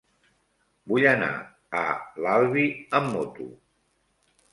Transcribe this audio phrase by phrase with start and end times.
[0.91, 1.27] Vull anar
[1.81, 1.83] a
[2.27, 2.63] l'Albi
[3.01, 3.47] amb moto.